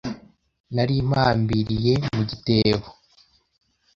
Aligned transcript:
Nari 0.75 0.95
mpambiriye 1.07 1.93
mu 2.13 2.21
gitebo 2.29 2.87